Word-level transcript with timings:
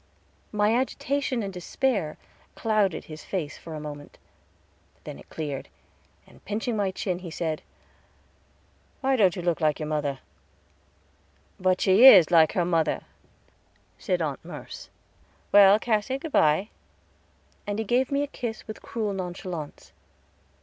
My 0.51 0.73
agitation 0.73 1.43
and 1.43 1.53
despair 1.53 2.17
clouded 2.55 3.03
his 3.03 3.23
face 3.23 3.55
for 3.59 3.75
a 3.75 3.79
moment, 3.79 4.17
then 5.03 5.19
it 5.19 5.29
cleared, 5.29 5.69
and 6.25 6.43
pinching 6.43 6.75
my 6.75 6.89
chin, 6.89 7.19
he 7.19 7.29
said, 7.29 7.61
"Why 9.01 9.15
don't 9.15 9.35
you 9.35 9.43
look 9.43 9.61
like 9.61 9.79
your 9.79 9.87
mother?" 9.89 10.17
"But 11.59 11.81
she 11.81 12.03
is 12.07 12.31
like 12.31 12.53
her 12.53 12.65
mother," 12.65 13.01
said 13.99 14.23
Aunt 14.23 14.43
Merce. 14.43 14.89
"Well, 15.51 15.77
Cassy, 15.77 16.17
good 16.17 16.31
by"; 16.31 16.69
and 17.67 17.77
he 17.77 17.85
gave 17.85 18.11
me 18.11 18.23
a 18.23 18.27
kiss 18.27 18.65
with 18.67 18.81
cruel 18.81 19.13
nonchalance. 19.13 19.91